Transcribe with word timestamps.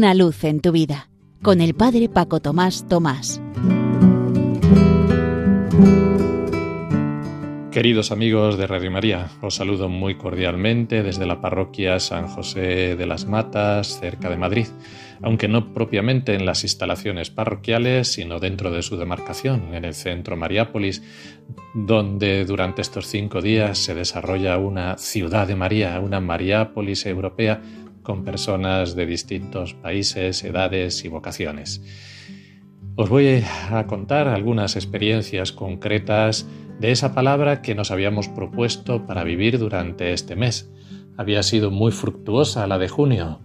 Una 0.00 0.14
luz 0.14 0.44
en 0.44 0.60
tu 0.60 0.72
vida, 0.72 1.10
con 1.42 1.60
el 1.60 1.74
Padre 1.74 2.08
Paco 2.08 2.40
Tomás 2.40 2.88
Tomás. 2.88 3.38
Queridos 7.70 8.10
amigos 8.10 8.56
de 8.56 8.66
Radio 8.66 8.90
María, 8.90 9.28
os 9.42 9.56
saludo 9.56 9.90
muy 9.90 10.16
cordialmente 10.16 11.02
desde 11.02 11.26
la 11.26 11.42
parroquia 11.42 12.00
San 12.00 12.28
José 12.28 12.96
de 12.96 13.06
las 13.06 13.26
Matas, 13.26 14.00
cerca 14.00 14.30
de 14.30 14.38
Madrid, 14.38 14.68
aunque 15.20 15.48
no 15.48 15.74
propiamente 15.74 16.34
en 16.34 16.46
las 16.46 16.62
instalaciones 16.62 17.28
parroquiales, 17.28 18.08
sino 18.10 18.40
dentro 18.40 18.70
de 18.70 18.80
su 18.80 18.96
demarcación, 18.96 19.74
en 19.74 19.84
el 19.84 19.92
centro 19.92 20.34
Mariápolis, 20.34 21.02
donde 21.74 22.46
durante 22.46 22.80
estos 22.80 23.06
cinco 23.06 23.42
días 23.42 23.76
se 23.76 23.94
desarrolla 23.94 24.56
una 24.56 24.96
ciudad 24.96 25.46
de 25.46 25.56
María, 25.56 26.00
una 26.00 26.20
Mariápolis 26.20 27.04
europea 27.04 27.60
con 28.02 28.24
personas 28.24 28.94
de 28.94 29.06
distintos 29.06 29.74
países, 29.74 30.42
edades 30.44 31.04
y 31.04 31.08
vocaciones. 31.08 31.82
Os 32.96 33.08
voy 33.08 33.42
a 33.70 33.86
contar 33.86 34.28
algunas 34.28 34.76
experiencias 34.76 35.52
concretas 35.52 36.46
de 36.80 36.90
esa 36.90 37.14
palabra 37.14 37.62
que 37.62 37.74
nos 37.74 37.90
habíamos 37.90 38.28
propuesto 38.28 39.06
para 39.06 39.24
vivir 39.24 39.58
durante 39.58 40.12
este 40.12 40.36
mes. 40.36 40.70
Había 41.16 41.42
sido 41.42 41.70
muy 41.70 41.92
fructuosa 41.92 42.66
la 42.66 42.78
de 42.78 42.88
junio. 42.88 43.40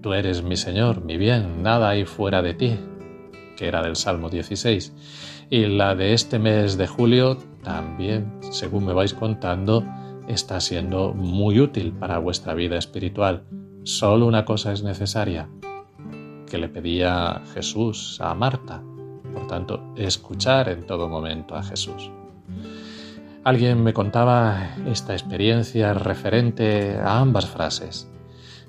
Tú 0.00 0.14
eres 0.14 0.42
mi 0.42 0.56
Señor, 0.56 1.04
mi 1.04 1.16
bien, 1.16 1.62
nada 1.62 1.90
hay 1.90 2.04
fuera 2.04 2.40
de 2.40 2.54
ti, 2.54 2.78
que 3.56 3.66
era 3.66 3.82
del 3.82 3.96
Salmo 3.96 4.30
16. 4.30 4.92
Y 5.50 5.66
la 5.66 5.94
de 5.94 6.12
este 6.12 6.38
mes 6.38 6.76
de 6.76 6.86
julio 6.86 7.36
también, 7.62 8.32
según 8.50 8.86
me 8.86 8.92
vais 8.92 9.14
contando, 9.14 9.84
está 10.28 10.60
siendo 10.60 11.14
muy 11.14 11.60
útil 11.60 11.92
para 11.92 12.18
vuestra 12.18 12.54
vida 12.54 12.76
espiritual. 12.78 13.44
Solo 13.88 14.26
una 14.26 14.44
cosa 14.44 14.74
es 14.74 14.82
necesaria, 14.82 15.48
que 16.46 16.58
le 16.58 16.68
pedía 16.68 17.40
Jesús 17.54 18.20
a 18.20 18.34
Marta. 18.34 18.82
Por 19.32 19.46
tanto, 19.46 19.94
escuchar 19.96 20.68
en 20.68 20.84
todo 20.84 21.08
momento 21.08 21.54
a 21.54 21.62
Jesús. 21.62 22.10
Alguien 23.44 23.82
me 23.82 23.94
contaba 23.94 24.76
esta 24.86 25.14
experiencia 25.14 25.94
referente 25.94 26.98
a 26.98 27.18
ambas 27.18 27.46
frases. 27.46 28.10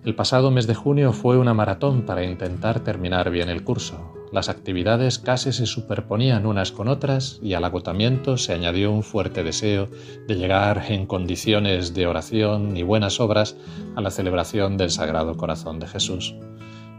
El 0.06 0.16
pasado 0.16 0.52
mes 0.52 0.68
de 0.68 0.76
junio 0.76 1.12
fue 1.12 1.38
una 1.38 1.54
maratón 1.54 2.04
para 2.04 2.24
intentar 2.24 2.80
terminar 2.80 3.30
bien 3.30 3.50
el 3.50 3.66
curso. 3.66 4.19
Las 4.32 4.48
actividades 4.48 5.18
casi 5.18 5.52
se 5.52 5.66
superponían 5.66 6.46
unas 6.46 6.72
con 6.72 6.88
otras 6.88 7.40
y 7.42 7.54
al 7.54 7.64
agotamiento 7.64 8.38
se 8.38 8.54
añadió 8.54 8.92
un 8.92 9.02
fuerte 9.02 9.44
deseo 9.44 9.90
de 10.28 10.36
llegar 10.36 10.86
en 10.90 11.08
condiciones 11.08 11.96
de 11.96 12.06
oración 12.06 12.78
y 12.78 12.84
buenas 12.84 13.20
obras 13.20 13.58
a 13.96 14.02
la 14.02 14.12
celebración 14.12 14.78
del 14.78 14.92
Sagrado 14.92 15.36
Corazón 15.36 15.80
de 15.80 15.88
Jesús. 15.88 16.36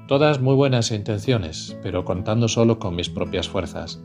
Todas 0.09 0.41
muy 0.41 0.57
buenas 0.57 0.91
intenciones, 0.91 1.77
pero 1.85 2.05
contando 2.05 2.49
solo 2.49 2.81
con 2.81 2.97
mis 2.97 3.09
propias 3.09 3.49
fuerzas. 3.49 4.01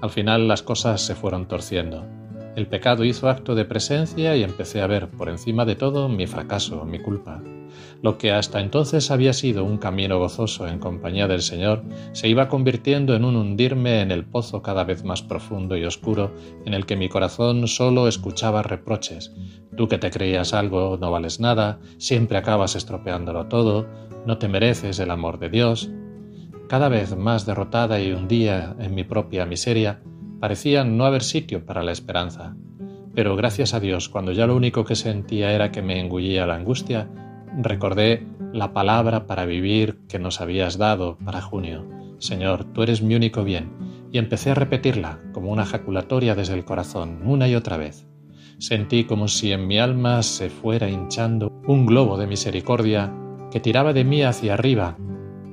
Al 0.00 0.10
final 0.10 0.46
las 0.46 0.62
cosas 0.62 1.00
se 1.00 1.16
fueron 1.16 1.48
torciendo. 1.48 2.06
El 2.54 2.68
pecado 2.68 3.04
hizo 3.04 3.28
acto 3.28 3.56
de 3.56 3.64
presencia 3.64 4.36
y 4.36 4.44
empecé 4.44 4.82
a 4.82 4.86
ver 4.86 5.08
por 5.08 5.28
encima 5.28 5.64
de 5.64 5.74
todo 5.74 6.08
mi 6.08 6.28
fracaso, 6.28 6.84
mi 6.84 7.00
culpa. 7.00 7.42
Lo 8.02 8.18
que 8.18 8.32
hasta 8.32 8.60
entonces 8.60 9.10
había 9.10 9.32
sido 9.32 9.64
un 9.64 9.78
camino 9.78 10.18
gozoso 10.18 10.66
en 10.68 10.78
compañía 10.78 11.28
del 11.28 11.42
Señor 11.42 11.82
se 12.12 12.28
iba 12.28 12.48
convirtiendo 12.48 13.14
en 13.14 13.24
un 13.24 13.36
hundirme 13.36 14.00
en 14.00 14.10
el 14.10 14.24
pozo 14.24 14.62
cada 14.62 14.84
vez 14.84 15.04
más 15.04 15.22
profundo 15.22 15.76
y 15.76 15.84
oscuro 15.84 16.32
en 16.64 16.74
el 16.74 16.86
que 16.86 16.96
mi 16.96 17.08
corazón 17.08 17.66
solo 17.68 18.08
escuchaba 18.08 18.62
reproches. 18.62 19.32
Tú 19.76 19.88
que 19.88 19.98
te 19.98 20.10
creías 20.10 20.54
algo 20.54 20.98
no 21.00 21.10
vales 21.10 21.40
nada, 21.40 21.78
siempre 21.98 22.38
acabas 22.38 22.76
estropeándolo 22.76 23.46
todo, 23.46 23.86
no 24.26 24.38
te 24.38 24.48
mereces 24.48 24.98
el 24.98 25.10
amor 25.10 25.38
de 25.38 25.50
Dios. 25.50 25.90
Cada 26.68 26.88
vez 26.88 27.16
más 27.16 27.46
derrotada 27.46 28.00
y 28.00 28.12
hundida 28.12 28.76
en 28.78 28.94
mi 28.94 29.04
propia 29.04 29.46
miseria, 29.46 30.00
Parecía 30.40 30.84
no 30.84 31.04
haber 31.04 31.24
sitio 31.24 31.66
para 31.66 31.82
la 31.82 31.90
esperanza. 31.90 32.54
Pero 33.14 33.34
gracias 33.34 33.74
a 33.74 33.80
Dios, 33.80 34.08
cuando 34.08 34.30
ya 34.30 34.46
lo 34.46 34.54
único 34.54 34.84
que 34.84 34.94
sentía 34.94 35.52
era 35.52 35.72
que 35.72 35.82
me 35.82 35.98
engullía 35.98 36.46
la 36.46 36.54
angustia, 36.54 37.08
recordé 37.56 38.26
la 38.52 38.72
palabra 38.72 39.26
para 39.26 39.44
vivir 39.44 40.00
que 40.08 40.18
nos 40.18 40.40
habías 40.40 40.78
dado 40.78 41.18
para 41.24 41.40
junio. 41.40 41.86
Señor, 42.18 42.64
tú 42.72 42.82
eres 42.82 43.02
mi 43.02 43.14
único 43.14 43.44
bien. 43.44 43.70
Y 44.10 44.18
empecé 44.18 44.50
a 44.50 44.54
repetirla 44.54 45.20
como 45.32 45.52
una 45.52 45.66
jaculatoria 45.66 46.34
desde 46.34 46.54
el 46.54 46.64
corazón, 46.64 47.20
una 47.24 47.48
y 47.48 47.54
otra 47.54 47.76
vez. 47.76 48.06
Sentí 48.58 49.04
como 49.04 49.28
si 49.28 49.52
en 49.52 49.66
mi 49.66 49.78
alma 49.78 50.22
se 50.22 50.50
fuera 50.50 50.88
hinchando 50.88 51.52
un 51.66 51.86
globo 51.86 52.16
de 52.16 52.26
misericordia 52.26 53.12
que 53.50 53.60
tiraba 53.60 53.92
de 53.92 54.04
mí 54.04 54.22
hacia 54.22 54.54
arriba, 54.54 54.96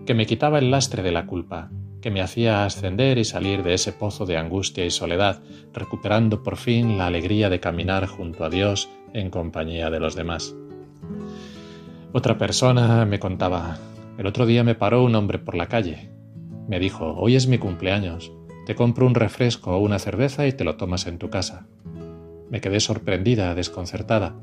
que 0.06 0.14
me 0.14 0.26
quitaba 0.26 0.60
el 0.60 0.72
lastre 0.72 1.04
de 1.04 1.12
la 1.12 1.28
culpa, 1.28 1.70
que 2.02 2.12
me 2.12 2.22
hacía 2.22 2.66
ascender 2.66 3.18
y 3.18 3.26
salir 3.26 3.64
de 3.64 3.74
ese 3.74 3.92
pozo 3.92 4.26
de 4.26 4.38
angustia 4.38 4.86
y 4.86 4.92
soledad, 4.92 5.42
recuperando 5.74 6.44
por 6.44 6.58
fin 6.58 6.98
la 6.98 7.08
alegría 7.08 7.50
de 7.50 7.60
caminar 7.60 8.08
junto 8.08 8.44
a 8.44 8.50
Dios 8.50 8.90
en 9.14 9.30
compañía 9.30 9.90
de 9.90 10.00
los 10.00 10.16
demás. 10.16 10.56
Otra 12.18 12.38
persona 12.38 13.04
me 13.04 13.20
contaba, 13.20 13.78
el 14.18 14.26
otro 14.26 14.46
día 14.46 14.64
me 14.64 14.74
paró 14.74 15.04
un 15.04 15.16
hombre 15.16 15.38
por 15.38 15.54
la 15.54 15.68
calle. 15.68 16.12
Me 16.66 16.80
dijo, 16.80 17.14
hoy 17.18 17.36
es 17.36 17.48
mi 17.48 17.58
cumpleaños, 17.58 18.32
te 18.66 18.74
compro 18.74 19.06
un 19.06 19.16
refresco 19.16 19.72
o 19.72 19.80
una 19.80 20.00
cerveza 20.00 20.48
y 20.48 20.54
te 20.54 20.64
lo 20.64 20.78
tomas 20.78 21.08
en 21.08 21.18
tu 21.18 21.30
casa. 21.30 21.68
Me 22.50 22.62
quedé 22.62 22.80
sorprendida, 22.80 23.54
desconcertada. 23.54 24.34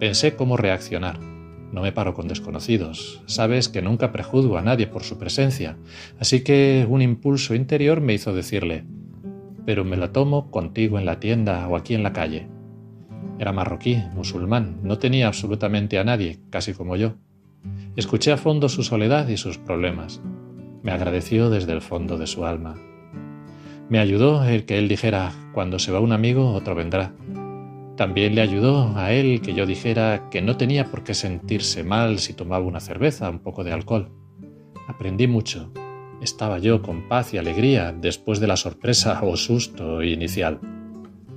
Pensé 0.00 0.34
cómo 0.34 0.56
reaccionar. 0.56 1.20
No 1.20 1.80
me 1.80 1.92
paro 1.92 2.12
con 2.12 2.26
desconocidos. 2.26 3.22
Sabes 3.26 3.68
que 3.68 3.82
nunca 3.82 4.10
prejuzgo 4.10 4.58
a 4.58 4.62
nadie 4.62 4.88
por 4.88 5.04
su 5.04 5.16
presencia, 5.16 5.76
así 6.18 6.42
que 6.42 6.88
un 6.90 7.02
impulso 7.02 7.54
interior 7.54 8.00
me 8.00 8.14
hizo 8.14 8.34
decirle, 8.34 8.84
pero 9.64 9.84
me 9.84 9.96
la 9.96 10.10
tomo 10.10 10.50
contigo 10.50 10.98
en 10.98 11.06
la 11.06 11.20
tienda 11.20 11.68
o 11.68 11.76
aquí 11.76 11.94
en 11.94 12.02
la 12.02 12.12
calle. 12.12 12.48
Era 13.38 13.52
marroquí, 13.52 14.02
musulmán, 14.14 14.80
no 14.82 14.98
tenía 14.98 15.26
absolutamente 15.26 15.98
a 15.98 16.04
nadie, 16.04 16.40
casi 16.50 16.72
como 16.72 16.96
yo. 16.96 17.14
Escuché 17.96 18.32
a 18.32 18.36
fondo 18.36 18.68
su 18.68 18.82
soledad 18.82 19.28
y 19.28 19.36
sus 19.36 19.58
problemas. 19.58 20.22
Me 20.82 20.92
agradeció 20.92 21.50
desde 21.50 21.72
el 21.72 21.80
fondo 21.80 22.16
de 22.16 22.26
su 22.26 22.44
alma. 22.44 22.76
Me 23.88 23.98
ayudó 23.98 24.44
el 24.44 24.64
que 24.64 24.78
él 24.78 24.88
dijera, 24.88 25.32
cuando 25.52 25.78
se 25.78 25.92
va 25.92 26.00
un 26.00 26.12
amigo, 26.12 26.52
otro 26.52 26.74
vendrá. 26.74 27.12
También 27.96 28.34
le 28.34 28.42
ayudó 28.42 28.96
a 28.96 29.12
él 29.12 29.40
que 29.40 29.54
yo 29.54 29.64
dijera 29.64 30.28
que 30.30 30.42
no 30.42 30.56
tenía 30.56 30.90
por 30.90 31.02
qué 31.04 31.14
sentirse 31.14 31.84
mal 31.84 32.18
si 32.18 32.34
tomaba 32.34 32.64
una 32.64 32.80
cerveza, 32.80 33.30
un 33.30 33.38
poco 33.38 33.64
de 33.64 33.72
alcohol. 33.72 34.10
Aprendí 34.88 35.26
mucho. 35.26 35.72
Estaba 36.20 36.58
yo 36.58 36.82
con 36.82 37.08
paz 37.08 37.32
y 37.32 37.38
alegría 37.38 37.92
después 37.92 38.40
de 38.40 38.46
la 38.46 38.56
sorpresa 38.56 39.20
o 39.22 39.36
susto 39.36 40.02
inicial. 40.02 40.60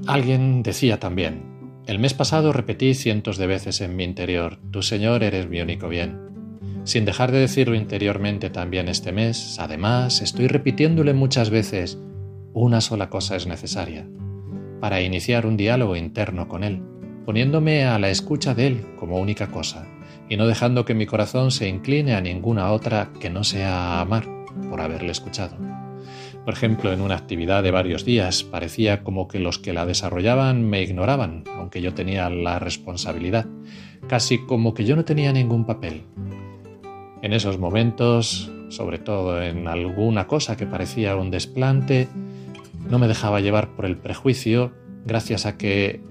Alguien 0.07 0.63
decía 0.63 0.99
también, 0.99 1.58
el 1.89 1.97
mes 1.97 2.13
pasado 2.13 2.53
repetí 2.53 2.93
cientos 2.93 3.39
de 3.39 3.47
veces 3.47 3.81
en 3.81 3.95
mi 3.95 4.03
interior, 4.03 4.59
Tu 4.69 4.83
Señor 4.83 5.23
eres 5.23 5.49
mi 5.49 5.59
único 5.59 5.89
bien. 5.89 6.19
Sin 6.83 7.03
dejar 7.03 7.31
de 7.31 7.39
decirlo 7.39 7.73
interiormente 7.73 8.51
también 8.51 8.87
este 8.87 9.11
mes, 9.11 9.57
además, 9.59 10.21
estoy 10.21 10.45
repitiéndole 10.45 11.15
muchas 11.15 11.49
veces, 11.49 11.97
una 12.53 12.79
sola 12.79 13.09
cosa 13.09 13.35
es 13.35 13.47
necesaria, 13.47 14.07
para 14.79 15.01
iniciar 15.01 15.47
un 15.47 15.57
diálogo 15.57 15.95
interno 15.95 16.47
con 16.47 16.63
Él, 16.63 16.83
poniéndome 17.25 17.85
a 17.85 17.97
la 17.97 18.11
escucha 18.11 18.53
de 18.53 18.67
Él 18.67 18.85
como 18.95 19.17
única 19.17 19.47
cosa, 19.47 19.87
y 20.29 20.37
no 20.37 20.45
dejando 20.45 20.85
que 20.85 20.93
mi 20.93 21.07
corazón 21.07 21.49
se 21.49 21.67
incline 21.67 22.13
a 22.13 22.21
ninguna 22.21 22.71
otra 22.71 23.09
que 23.19 23.31
no 23.31 23.43
sea 23.43 23.99
amar 23.99 24.27
por 24.69 24.79
haberle 24.79 25.11
escuchado. 25.11 25.57
Por 26.45 26.53
ejemplo, 26.53 26.91
en 26.91 27.01
una 27.01 27.15
actividad 27.15 27.63
de 27.63 27.71
varios 27.71 28.05
días 28.05 28.43
parecía 28.43 29.03
como 29.03 29.27
que 29.27 29.39
los 29.39 29.59
que 29.59 29.73
la 29.73 29.85
desarrollaban 29.85 30.67
me 30.67 30.81
ignoraban, 30.81 31.43
aunque 31.55 31.81
yo 31.81 31.93
tenía 31.93 32.29
la 32.29 32.59
responsabilidad, 32.59 33.45
casi 34.07 34.45
como 34.45 34.73
que 34.73 34.85
yo 34.85 34.95
no 34.95 35.05
tenía 35.05 35.31
ningún 35.33 35.65
papel. 35.65 36.03
En 37.21 37.33
esos 37.33 37.59
momentos, 37.59 38.51
sobre 38.69 38.97
todo 38.97 39.41
en 39.41 39.67
alguna 39.67 40.27
cosa 40.27 40.55
que 40.55 40.65
parecía 40.65 41.15
un 41.15 41.31
desplante, 41.31 42.07
no 42.89 42.97
me 42.97 43.07
dejaba 43.07 43.41
llevar 43.41 43.75
por 43.75 43.85
el 43.85 43.97
prejuicio 43.97 44.73
gracias 45.05 45.45
a 45.45 45.57
que, 45.57 46.01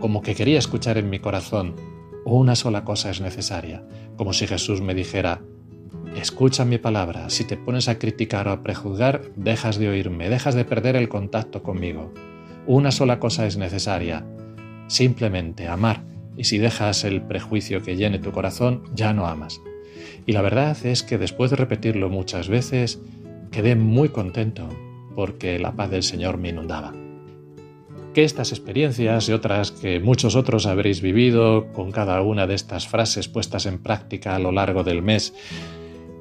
como 0.00 0.22
que 0.22 0.34
quería 0.34 0.58
escuchar 0.58 0.98
en 0.98 1.10
mi 1.10 1.18
corazón, 1.18 1.76
una 2.24 2.56
sola 2.56 2.84
cosa 2.84 3.10
es 3.10 3.20
necesaria, 3.20 3.86
como 4.16 4.32
si 4.32 4.46
Jesús 4.46 4.80
me 4.80 4.94
dijera, 4.94 5.42
escucha 6.20 6.64
mi 6.64 6.78
palabra, 6.78 7.28
si 7.30 7.44
te 7.44 7.56
pones 7.56 7.88
a 7.88 7.98
criticar 7.98 8.48
o 8.48 8.52
a 8.52 8.62
prejuzgar, 8.62 9.22
dejas 9.36 9.78
de 9.78 9.88
oírme, 9.88 10.28
dejas 10.28 10.54
de 10.54 10.64
perder 10.64 10.96
el 10.96 11.08
contacto 11.08 11.62
conmigo. 11.62 12.12
Una 12.66 12.92
sola 12.92 13.18
cosa 13.18 13.46
es 13.46 13.56
necesaria, 13.56 14.24
simplemente 14.86 15.68
amar, 15.68 16.04
y 16.36 16.44
si 16.44 16.58
dejas 16.58 17.04
el 17.04 17.22
prejuicio 17.22 17.82
que 17.82 17.96
llene 17.96 18.18
tu 18.18 18.32
corazón, 18.32 18.84
ya 18.94 19.12
no 19.12 19.26
amas. 19.26 19.60
Y 20.26 20.32
la 20.32 20.42
verdad 20.42 20.76
es 20.84 21.02
que 21.02 21.18
después 21.18 21.50
de 21.50 21.56
repetirlo 21.56 22.08
muchas 22.08 22.48
veces, 22.48 23.00
quedé 23.50 23.76
muy 23.76 24.08
contento, 24.08 24.68
porque 25.14 25.58
la 25.58 25.72
paz 25.72 25.90
del 25.90 26.02
Señor 26.02 26.38
me 26.38 26.50
inundaba. 26.50 26.92
Que 28.14 28.24
estas 28.24 28.52
experiencias 28.52 29.28
y 29.28 29.32
otras 29.32 29.72
que 29.72 29.98
muchos 29.98 30.36
otros 30.36 30.66
habréis 30.66 31.00
vivido 31.00 31.72
con 31.72 31.90
cada 31.90 32.22
una 32.22 32.46
de 32.46 32.54
estas 32.54 32.86
frases 32.86 33.28
puestas 33.28 33.66
en 33.66 33.78
práctica 33.78 34.36
a 34.36 34.38
lo 34.38 34.52
largo 34.52 34.84
del 34.84 35.02
mes 35.02 35.34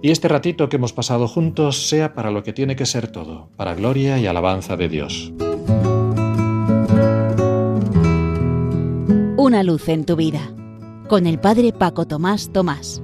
y 0.03 0.11
este 0.11 0.27
ratito 0.27 0.67
que 0.67 0.75
hemos 0.75 0.91
pasado 0.91 1.29
juntos 1.29 1.88
sea 1.88 2.13
para 2.13 2.29
lo 2.29 2.44
que 2.44 2.51
tiene 2.51 2.75
que 2.75 2.85
ser 2.85 3.07
todo, 3.07 3.47
para 3.55 3.73
gloria 3.73 4.19
y 4.19 4.27
alabanza 4.27 4.75
de 4.75 4.89
Dios. 4.89 5.31
Una 9.38 9.63
luz 9.63 9.88
en 9.88 10.03
tu 10.03 10.17
vida, 10.17 10.41
con 11.07 11.25
el 11.25 11.39
Padre 11.39 11.71
Paco 11.71 12.05
Tomás 12.05 12.51
Tomás. 12.51 13.01